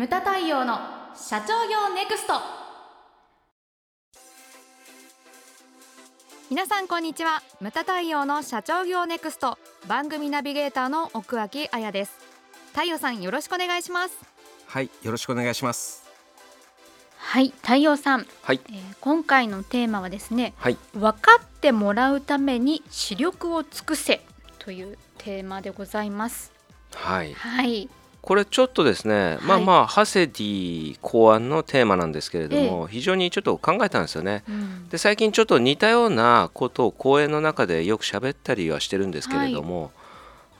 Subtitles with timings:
[0.00, 0.78] ムタ太陽の
[1.14, 2.32] 社長業ネクスト。
[6.48, 7.42] 皆さんこんにちは。
[7.60, 9.58] ムタ太陽の社長業ネクスト。
[9.86, 12.16] 番組ナビゲーターの奥脇彩です。
[12.72, 14.14] 太陽さんよろしくお願いします。
[14.68, 16.08] はいよろしくお願いします。
[17.18, 18.60] はい太陽さん、はい。
[18.70, 20.78] えー今回のテーマはですねはい。
[20.94, 24.22] 分かってもらうために視力を尽くせ
[24.60, 26.52] というテーマでございます。
[26.94, 27.34] はい。
[27.34, 27.90] はい
[28.22, 34.44] これちょっとですね、まあまあハセディ考案のテーマなんですけれども、非常にちょっと考えたんですよね。
[34.48, 34.88] うん。
[34.88, 39.90] で最近ちょっと似たようなことを講演の中でよく喋ったりはしてるんですけれども、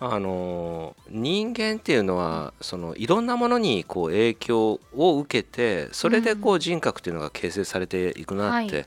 [0.01, 8.87] あの人間っていうのはそのいろんなものにこう影響を受けてそれでこう人格っていうのが形成されていくなって、はい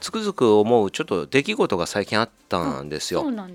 [0.00, 3.20] つくづく思うちょっと出来事が最近あったんですよ。
[3.20, 3.52] そうなん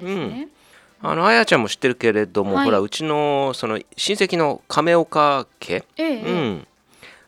[1.07, 2.65] あのあやちゃんも知ってるけれども、はい。
[2.65, 6.29] ほらうちのその親戚の亀岡家、ええうえ。
[6.29, 6.67] えん、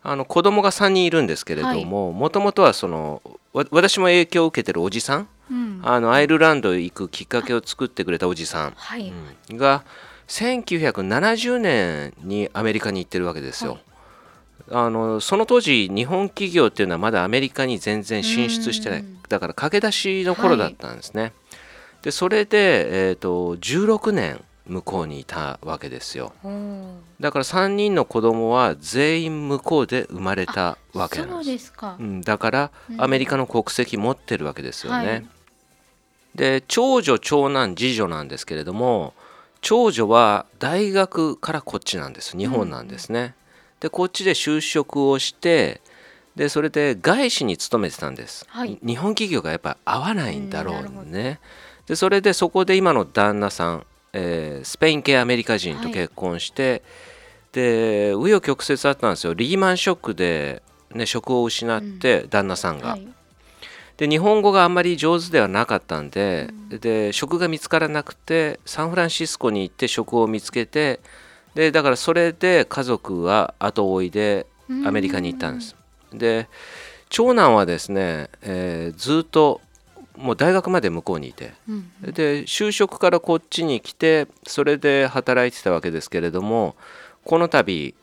[0.01, 3.21] あの子供が3人いるんですけれどももともとはその
[3.53, 5.81] わ私も影響を受けてるおじさん、うん。
[5.83, 9.13] あのアイルランドへ行くきっかけを作ってくれたおじさん、はい、
[9.49, 9.57] うん。
[9.57, 9.83] が
[10.27, 13.73] 1970年にアメリカに行ってるわけですよ。
[13.73, 13.81] はい。
[14.69, 18.99] あのその当時日本企業っていうのはまだアメリカに全然進出してない。
[19.01, 19.19] うん。
[19.29, 21.31] だから駆け出しの頃だったんですね。
[22.01, 26.33] でそれで、えー、と16年向こうにいたわけですよ。
[26.43, 31.73] おーだから3人の子供は全員向こうで生まれたわけなんそうです。
[31.99, 35.07] うん、だからうんアメリカの国籍持ってるわけですよね。
[35.07, 35.27] はい
[36.35, 39.15] で長女長男次女なんですけれども
[39.61, 43.33] 長女は大学からこっちなんです日本なんですね。
[43.79, 45.81] でこっちで就職をして
[46.35, 48.45] でそれで外資に勤めてたんです。
[48.49, 51.39] はい日本企業がやっぱ合わないんだろうんなるほどうね。
[51.87, 56.83] でそれでそこで今の旦那さん、えースペイン系アメリカ人と結婚して、
[57.53, 59.33] で紆余曲折あったんですよ。
[59.33, 60.61] リーマンショックで、
[60.93, 62.89] ね、職を失って旦那さんが。
[62.89, 63.07] はい。
[63.97, 70.99] で日本語があんまり上手ではなかったんで,、で職が見つからなくてサンフランシスコに行って職を見つけて
[71.55, 74.45] でだからそれで家族は後追いで
[74.85, 75.75] アメリカに行ったんです。
[76.13, 76.47] で
[77.09, 79.61] 長男はですね、えーずっと
[80.17, 81.53] もう大学まで向こうにいて。
[81.67, 86.75] うんで就職からこっちに来てそれで働いてたわけですけれども
[87.23, 87.95] この度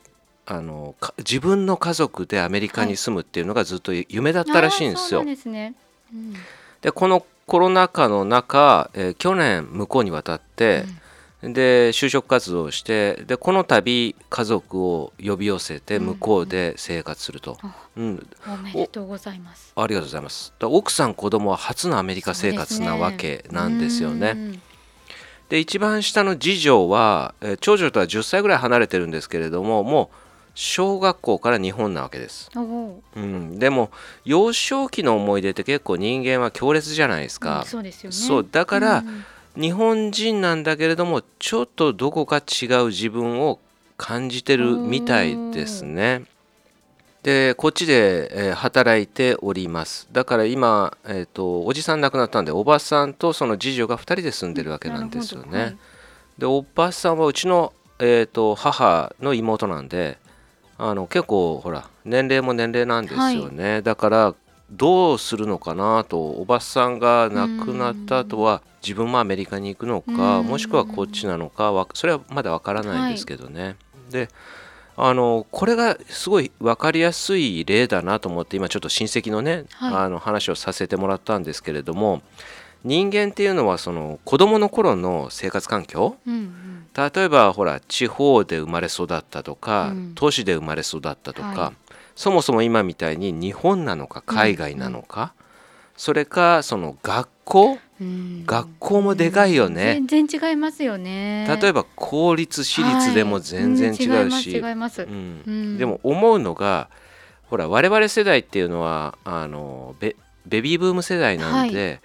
[0.45, 5.21] あのか自分の家族でアメリカに住むっていうのがずっと夢だったらしいんですよ。
[5.21, 5.73] あーそうなんですね、
[6.13, 6.33] うん。
[6.81, 10.85] でこのコロナ禍の中、えー去年向こうに渡って、
[11.43, 18.27] で就職活動をしてでこの度家族を呼び寄せて向こうで生活すると、あうん。
[18.47, 19.73] おめでとうございます。
[19.75, 20.53] ありがとうございます。
[20.57, 24.33] だ奥さん子供は初のアメリカ生活なわけなんですよね。
[24.35, 24.61] うん
[25.49, 30.17] で一番下の次女は、えー長女とは10歳ぐらい離れてるんですけれどももう
[30.55, 32.49] 小学校から日本なわけです。
[32.55, 33.91] うん、でも
[34.23, 37.59] 幼少期の思い出って結構人間は強烈じゃないですか。
[37.59, 38.15] うんそうですよね。
[38.15, 43.59] そうだからうん日本人なんだけれどもちょっとどこか違う自分を
[43.97, 46.23] 感じてるみたいですね。
[47.23, 55.75] でこっちで、えー働いておりますだから今、えー、とおじさん亡くなったんでおばさんとその次女が2人で住んでるわけなんですよね。
[56.37, 60.19] でおばさんはうちの、えー、と母の妹なんで
[60.77, 64.35] あの結構ほら年齢も年齢なんですよね、だから
[64.71, 70.47] どうするのかなとおばさんが亡くなった後は自分もアメリカに行くのかうん。
[70.47, 73.75] もしくはこっちなのかわそれはまだわからないんですけどね。
[74.09, 74.29] で
[74.97, 79.93] あのこれがすごい分かりやすい例だなと思って今ちょっと親戚のね、はい。
[80.05, 82.21] あの話をさせてもらったんですけれども
[82.83, 86.87] 人間っていうのはその子供の頃の生活環境うんうん。
[86.95, 90.11] 例えばほら地方で生まれ育ったとか、うん。
[90.15, 91.73] 都市で生まれ育ったとか、は
[92.15, 95.33] そもそも今みたいに日本なのか海外なのか、
[95.97, 98.43] それかその学校うん。
[98.45, 100.01] 学校もでかいよね。
[100.07, 101.47] 全然違いますよね。
[101.61, 104.61] 例えば公立私立でも全然違うし、
[105.77, 106.89] でも思うのが
[107.49, 110.15] ほら我々世代っていうのはあのベ
[110.45, 112.01] ベビーブーム世代なんで、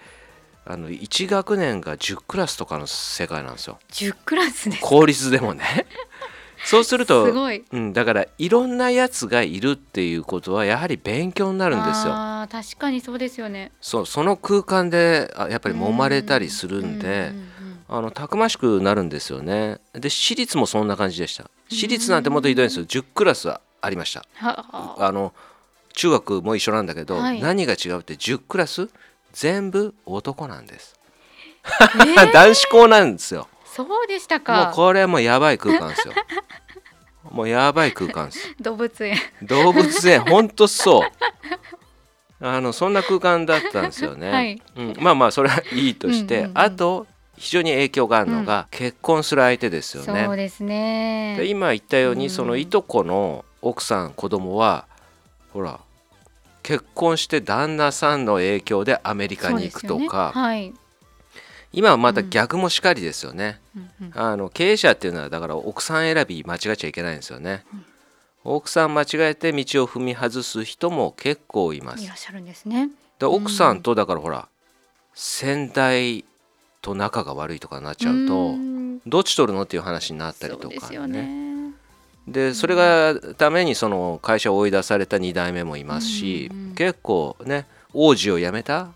[0.65, 3.77] あの1学年が10クラスとかの世界なんですよ。
[3.91, 5.85] 10クラスです公立でもね
[6.71, 12.13] そうするとすごいうん、だからいろんなやつがいるっていうことはやはり勉強になるんですよ。
[12.13, 17.33] あー確かにそうですよねそうその空間であやっぱり揉まれたりするんで、
[17.89, 19.79] あのたくましくなるんですよね。
[19.91, 21.49] で私立もそんな感じでした。
[21.69, 22.85] 私立なんてもっとひどいんですよ。
[22.85, 24.23] 10クラスはありました。
[24.35, 25.33] はああの
[25.93, 28.87] 中学も一緒なんだけど、はい何が違うって10クラス
[29.33, 30.95] 全部男なんです。
[31.65, 33.49] えー 男子校なんですよ。
[33.71, 36.13] そうでしたもうかこれはもうやばい空間ですよ。
[37.31, 38.55] もうやばい空間です。
[38.59, 39.17] 動物園。
[39.43, 40.21] 動物園。
[40.21, 42.45] ほんとそう。
[42.45, 44.61] あのそんな空間だったんですよね、はい。
[44.75, 46.57] うん、まあまあそれはいいとして、うんうんうん。
[46.57, 47.07] あと
[47.37, 50.25] 非常に影響があるのが、結婚する相手ですよね。
[50.25, 51.35] そうですね。
[51.37, 52.29] で今言ったように、うん。
[52.29, 54.85] そのいとこの奥さん子供は
[55.53, 55.79] ほら
[56.63, 60.41] 結婚して旦那さんの影響でアメリカに行くとか、ね。
[60.41, 60.73] はい、
[61.73, 63.59] 今はまた逆もしかりですよね、
[64.13, 67.63] あの経営者っていうのはだから奥さん選び間違えちゃいけないんですよね、
[68.43, 72.03] 奥さん間違えて道を踏み外す人も結構います。
[72.03, 72.89] いらっしゃるんですね。
[73.19, 74.47] で奥さんとだからほら
[75.13, 76.25] 先代
[76.81, 78.81] と仲が悪いとかなっちゃうとん。
[79.07, 81.73] どっち取るのっていう話になったりとかよね。
[82.27, 88.89] でそれがためにその会社を追い出された2代目もいますし、結構ね王子を辞めた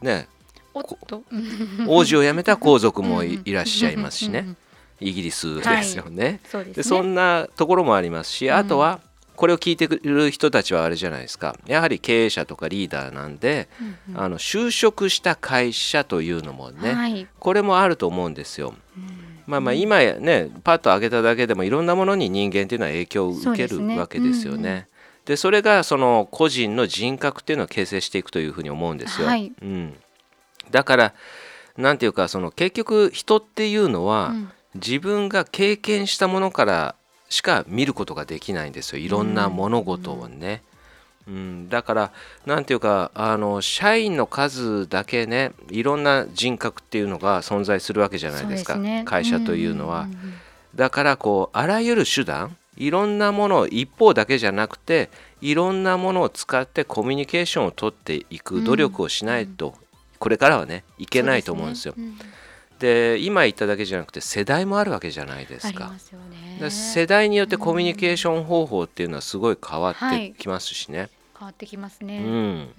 [0.00, 0.28] ね
[1.86, 4.54] 王子を辞めた皇族もいらっしゃいますしね。
[5.00, 6.40] イギリスですよね。
[6.44, 6.74] そうですね。
[6.74, 8.54] でそんなところもありますしうん。
[8.54, 9.00] あとは
[9.34, 11.56] これを聞いてくれる人たちはあれじゃないですか。
[11.66, 14.20] やはり経営者とかリーダーなんで、うんうん。
[14.20, 17.26] あの就職した会社というのもね、はい。
[17.38, 18.74] これもあると思うんですよ。
[18.96, 19.30] うん。
[19.46, 24.86] まあまあ今ねパッと上げただけでもいろんなものに人間っていうのは影響を受けそうですねるわけですようんうんね。
[25.24, 29.26] でそれがその個人の人格っていうのを形成していくというふうに思うんですよ。
[29.26, 29.52] はい。
[29.62, 29.94] うん、
[30.70, 31.14] だから
[31.76, 34.50] なんていうかその結局人っていうのは、うん。
[34.74, 36.94] 自分が経験したものから
[37.28, 38.98] しか見ることができないんですよ。
[38.98, 40.62] いろんな物事をね。
[41.28, 42.12] うん、だから
[42.46, 48.76] なんていうかあの社員の数だけねいろんな人格っていうのが存在するわけじゃないですか。
[48.76, 49.04] ね。
[49.06, 50.06] 会社というのは。
[50.06, 50.16] んんん。
[50.74, 59.74] だからこうあらゆる手段いろんなものを一方だけじゃなくていろんなものを使ってコミュニケーションを取っていく努力をしないと、
[60.20, 61.94] これからはねいけないと思うんですよ。
[62.78, 65.92] で今言っただけじゃなくて世代もあるわけじゃないですか。
[65.98, 66.58] すよね。
[66.60, 71.08] で世代によってコミュニケーション方法っていうのはすごい変わってきますしね。
[71.38, 72.70] 変わってきますね、うん、うん。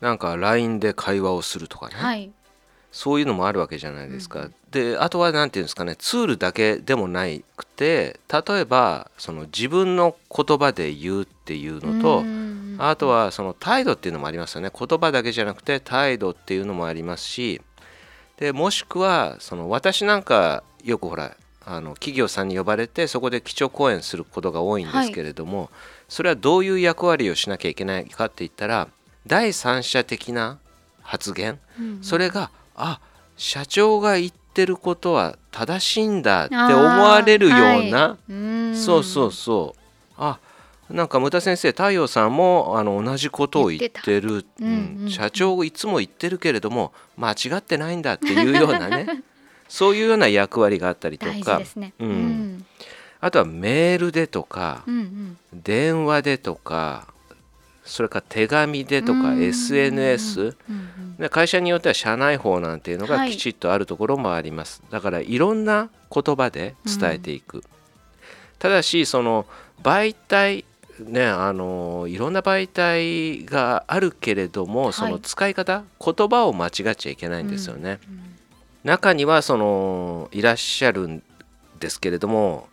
[0.00, 2.30] なんか LINE で会話をするとかね、はい。
[2.92, 4.48] そういうのもあるわけじゃないですか。
[4.70, 7.26] であとは何て言うんですかねツールだけでもな
[7.56, 14.70] くて例えばその自分の言葉で言うっていうのと、うんあとはその態度っていうのもありますよね。
[14.76, 17.60] 言葉だけじゃなくて態度っていうのもありますし
[18.38, 25.70] でもしくはその私なんかよくほらあの企業さんに呼ばれてそこで基調講演することが多いんですけれども、
[26.08, 28.88] それはどういう役割をしなきゃいけないかって言ったら
[29.26, 30.58] 第三者的な
[31.02, 33.00] 発言うんそれがあ
[33.36, 38.76] 社長が言ってることは正しいんだって思われるような、うん。
[38.76, 39.80] そうそうそう。
[40.16, 40.38] あ
[40.92, 44.44] なんか牟田先生太陽さんもあの同じことを言ってる。
[44.60, 44.66] うん。
[44.66, 49.22] うんうん社長いつも言ってるけれども間違ってないんだっていうようなね。
[49.68, 51.58] そういうような役割があったりとか。
[51.58, 51.92] ですね。
[51.98, 52.08] うん。
[52.08, 52.66] うん。
[53.20, 55.38] あとはメールでとかうんうん。
[55.52, 57.08] 電話でとか
[57.84, 60.56] それから手紙でとかうん SNS
[61.30, 63.30] 会社によっては社内法なんていうのがはい。
[63.32, 67.62] きちっとあるところもあります、だからいろんな言葉で伝えていく、
[68.58, 69.46] ただしその
[69.82, 70.64] 媒体
[71.00, 74.92] ねあのいろんな媒体があるけれども、い。
[74.92, 78.22] その使い方言葉を間違っちゃいけないんですよね、うん
[78.84, 81.22] 中にはそのいらっしゃるん
[81.78, 82.68] ですけれども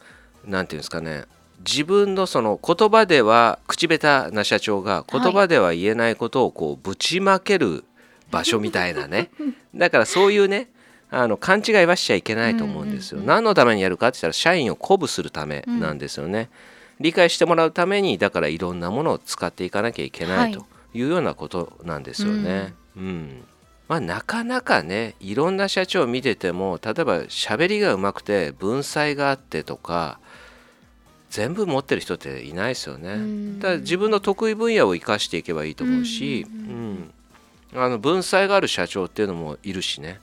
[0.46, 1.26] 何ていうんですかね。
[1.60, 7.84] 自分のその言葉では口下手な社長が言葉では言えないことをこうぶちまける
[8.32, 9.30] 場所みたいなね。
[9.76, 10.70] だからそういうね
[11.12, 13.18] あの勘違いはしちゃいけないと思うんですよ。
[13.18, 16.50] うんうんうん何のためにやるかって言ったら社員を鼓舞するためなんですよね。
[17.00, 22.74] 理解してもらうためにだからいろんなものを使っていかなきゃいけないはいというようなことなんですよね。
[22.98, 23.44] うん
[23.88, 30.20] まあ、なかなかねいろんな社長を見てても例えば喋りがうまくて文才があってとか
[31.32, 33.14] 全部持ってる人っていないですよね。
[33.14, 37.14] うんだから自分の得意分野を生かしていけばいいと思うし、うんうんうん
[37.72, 40.20] あの文才がある社長っていうのもいるしね。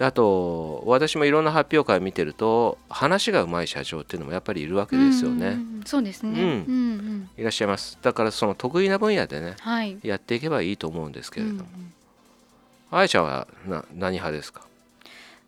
[0.00, 5.46] であと私もいろんな発表会を見てると話がうまい社長っていうのもやっぱりいるわけですよね。
[5.48, 6.40] うんうんうんそうですね。
[6.42, 6.48] うん。
[6.48, 7.30] うんうん。
[7.36, 7.98] いらっしゃいます。
[8.00, 9.98] だからその得意な分野でねはい。
[10.02, 11.60] やっていけばいいと思うんですけれども。
[11.60, 11.92] うん
[12.92, 14.62] あやちゃんはな何派ですか？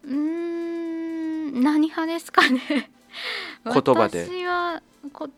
[0.04, 2.60] うーん何派ですかね？
[3.64, 4.26] 言葉で。
[4.26, 4.80] 私は
[5.12, 5.28] こ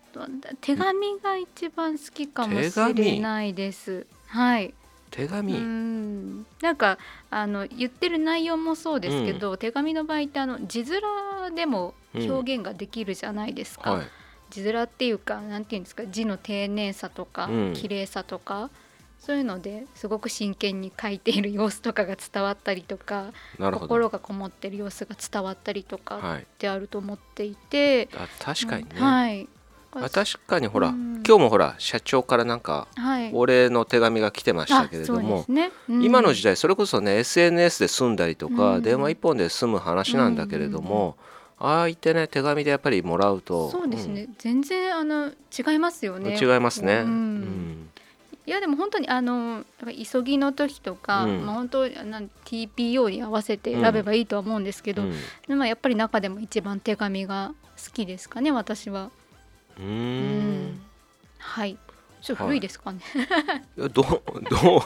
[0.60, 4.06] 手紙が一番好きかもしれないです。
[4.26, 4.74] はい
[5.14, 6.46] 手紙、うん。
[6.60, 6.98] なんか
[7.30, 14.06] あの言ってる内容もそうですけど、手紙の場合ってあの字面でも表現ができるじゃないですか、はい。
[14.50, 17.72] 字面っていうかなんていうんですか字の丁寧さとか、うん。
[17.74, 18.70] 綺麗さとか
[19.20, 26.42] そういうのですごく真剣に書いている様子とかが伝わったりとか心がこもってる様子が伝わったりとかはい。
[26.42, 29.48] ってあると思っていて、あ確かにね、はい
[29.94, 31.22] あ確かにほら、うん。
[31.26, 33.30] 今日もほら社長からなんかはい。
[33.32, 35.72] お礼の手紙が来てましたけれどもですね。
[35.88, 36.04] うん。
[36.04, 38.82] 今の時代それこそね SNS で済んだりとか、うん。
[38.82, 41.16] 電話一本で済む話なんだけれども、
[41.58, 46.38] ああ言ってね手紙でやっぱりもらうとそうですね、全然あの違いますようんね。
[46.38, 47.02] 違いますね。
[47.04, 47.08] うん。
[47.08, 47.90] うん。
[48.46, 49.64] いやでも本当にあの
[50.12, 51.46] 急ぎの時とか、うん。
[51.46, 55.12] まあ本当なん TPO に合わせて選べばいいとは思うんですけど、うん。
[55.48, 59.10] でまあやっぱり中でも一番手紙が好きですかね私は。
[59.78, 60.66] うん。
[60.66, 60.80] ん。
[61.38, 61.76] はい。
[62.24, 63.00] ちょっと古いですかね。
[63.76, 63.80] い。
[63.82, 64.04] やどう
[64.50, 64.80] どう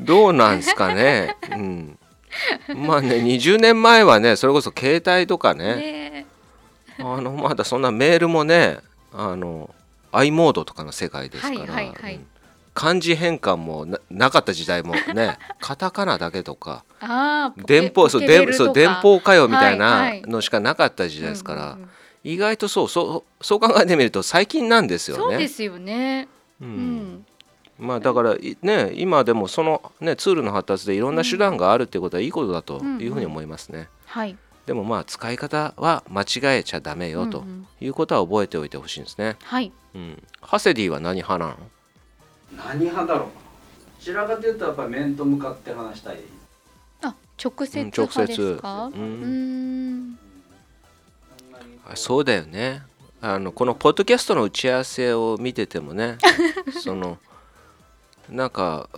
[0.00, 1.36] どうなんですかね。
[1.52, 1.98] うん、
[2.74, 5.76] まあね20年前はねそれこそ携帯とかね。
[5.76, 6.26] ね
[6.98, 8.78] あのまだそんなメールもね
[9.12, 9.72] あの
[10.12, 12.14] i モードとかの世界ですから、はいはいはい。
[12.14, 12.26] うん。
[12.72, 16.84] 漢字変換もななかった時代もね カタカナだけとか
[17.66, 20.22] 電報そう電そう電報かよみたいはいなはい。
[20.22, 21.90] のしかなかった時代ですから、うんうんうん
[22.28, 25.22] 意外とそうそうそう考えてみると最近なんですよね。
[25.22, 26.28] そうですよね。
[26.60, 26.70] ううん
[27.14, 27.26] ん。
[27.78, 33.88] まあだからいね今でもそのねツールの発達でいろんな手段があるっていうことはいいことだというふうに思いますね。
[34.06, 34.36] はい。
[34.66, 39.36] でもまあ使い方は間違えちゃダメよとうんうんいうことは覚えておいてほしいんですね。
[39.42, 39.72] はい。
[39.94, 40.22] うん。
[40.42, 41.56] ハセディは何派なの？
[42.56, 43.28] 何派だろう？
[43.98, 46.18] どちらかというとやっぱり面と向かって話したい
[47.02, 48.86] あ直接うん派ですか？
[48.86, 49.97] ううんん。
[51.90, 52.82] あそうだよね。
[53.20, 56.18] あのこのポッドキャストの打ち合わせを見ててもね
[56.82, 57.18] その
[58.30, 58.88] なんか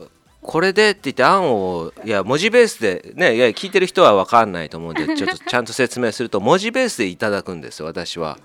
[0.43, 8.39] これでって言って案をいや文字ベースでねいや聞いてる人は分かんないと思うんで ちょっとちゃんと説明すると文字ベースでいただくんですよ私は。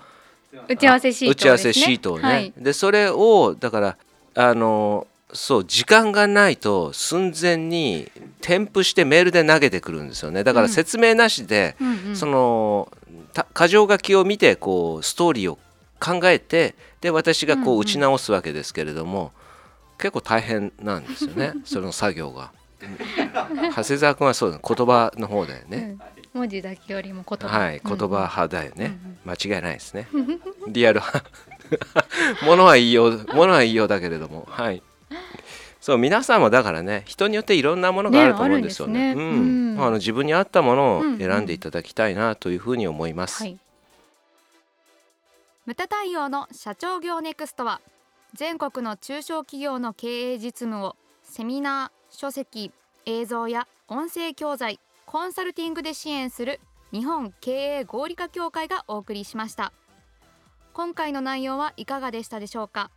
[0.68, 1.32] 打ち合わせシートですね。
[1.32, 2.22] 打ち合わせシートをね。
[2.22, 2.52] はい。
[2.56, 3.96] でそれをだから
[4.34, 5.06] あの
[5.36, 10.42] そう時間がないと寸前に添付してメールで投げてくるんですよね。
[10.44, 12.16] だから説明なしで、うんうん。
[12.16, 12.90] その
[13.32, 15.58] た箇条書きを見てこうストーリーを
[16.00, 17.80] 考えてで私がこうんううん。
[17.82, 19.32] 打ち直すわけですけれども、
[19.98, 22.50] 結構大変なんですよね その作業が。
[22.80, 25.96] 長谷沢君はそうだ言葉の方だよね。
[26.34, 26.40] うん。
[26.40, 27.58] 文字だけよりも言葉。
[27.58, 28.10] はい、言葉うん。
[28.10, 30.06] 派だよね、うん間違いないですね。
[30.68, 31.24] リアル派。
[32.44, 34.82] ものは言いようものは言いようだけれどもはい
[35.80, 39.14] そう皆さんもだからね人によっていろんなものがあると思うんですよね。
[39.14, 39.22] ねね。
[39.22, 39.74] うん。
[39.74, 39.80] うん。
[39.82, 43.58] あの自分に合ったものをうんうん選んでいただきたいなというふうに思います、はい。
[45.66, 47.80] ムタ対応の社長業ネクストは
[48.34, 52.72] 全国の中小企業の経営実務をセミナー書籍
[53.04, 56.60] 映像や音声教材コンサルティングで支援する
[56.92, 59.72] 日本経営合理化協会がお送りしました。
[60.72, 62.90] 今回の内容はいかがでしたでしょうか？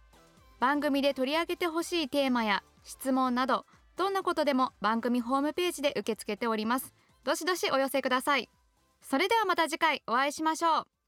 [0.59, 6.93] 番組で取り上げてほしいテーマや質問などどんなことでも番組ホームページで受け付けております。
[7.25, 8.49] どしどしお寄せください。
[9.01, 10.98] それではまた次回お会いしましょう。